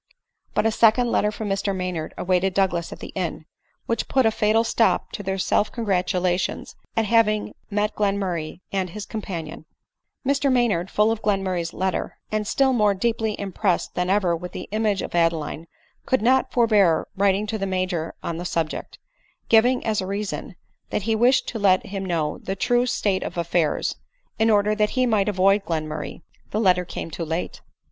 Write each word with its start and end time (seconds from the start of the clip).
But 0.55 0.65
a 0.65 0.71
second 0.71 1.11
letter 1.11 1.31
from 1.31 1.47
Mr 1.47 1.75
Maynard 1.75 2.15
awaited 2.17 2.53
Major 2.53 2.55
Douglas 2.55 2.91
at 2.91 3.01
the 3.01 3.11
inn, 3.13 3.45
which 3.85 4.07
put 4.07 4.25
a 4.25 4.31
fatal 4.31 4.63
stop 4.63 5.11
to 5.11 5.21
their 5.21 5.37
self 5.37 5.71
congratulations 5.71 6.75
at 6.97 7.05
having 7.05 7.53
met 7.69 7.93
Glenmurray 7.95 8.61
and 8.71 8.89
his 8.89 9.05
com 9.05 9.21
panion* 9.21 9.61
04 9.61 9.61
ADELINE 9.61 10.25
MOWBRAY. 10.25 10.31
Mr 10.33 10.51
Maynard, 10.51 10.89
full 10.89 11.11
of 11.11 11.21
Glenmurray's 11.21 11.71
letter, 11.71 12.17
and 12.31 12.47
still 12.47 12.73
more 12.73 12.95
deeply 12.95 13.39
impressed 13.39 13.93
than 13.93 14.09
ever 14.09 14.35
with 14.35 14.53
the 14.53 14.67
image 14.71 15.03
of 15.03 15.13
Adeline, 15.13 15.67
could 16.07 16.23
not 16.23 16.51
forbear 16.51 17.07
writing 17.15 17.45
to 17.45 17.59
the 17.59 17.67
Major 17.67 18.15
on 18.23 18.37
the 18.37 18.43
subject; 18.43 18.97
giving 19.49 19.85
as 19.85 20.01
a 20.01 20.07
reason, 20.07 20.55
that 20.89 21.03
he 21.03 21.13
wished 21.15 21.47
to 21.49 21.59
let 21.59 21.85
him 21.85 22.03
know 22.03 22.39
the 22.39 22.55
true 22.55 22.87
state 22.87 23.21
of 23.21 23.37
affairs, 23.37 23.95
in 24.39 24.49
order 24.49 24.73
that 24.73 24.89
he 24.97 25.05
might 25.05 25.29
avoid 25.29 25.63
Glenmurray. 25.63 26.23
The 26.49 26.59
letter 26.59 26.85
came 26.85 27.11
too 27.11 27.23
late. 27.23 27.61